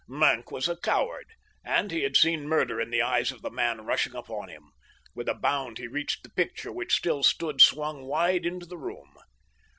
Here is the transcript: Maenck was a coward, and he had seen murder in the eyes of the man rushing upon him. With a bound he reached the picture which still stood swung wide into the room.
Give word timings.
Maenck 0.07 0.49
was 0.49 0.67
a 0.67 0.75
coward, 0.77 1.27
and 1.63 1.91
he 1.91 2.01
had 2.01 2.17
seen 2.17 2.47
murder 2.49 2.81
in 2.81 2.89
the 2.89 3.03
eyes 3.03 3.31
of 3.31 3.43
the 3.43 3.51
man 3.51 3.85
rushing 3.85 4.15
upon 4.15 4.49
him. 4.49 4.71
With 5.13 5.29
a 5.29 5.35
bound 5.35 5.77
he 5.77 5.85
reached 5.85 6.23
the 6.23 6.29
picture 6.31 6.71
which 6.71 6.95
still 6.95 7.21
stood 7.21 7.61
swung 7.61 8.05
wide 8.07 8.43
into 8.43 8.65
the 8.65 8.79
room. 8.79 9.13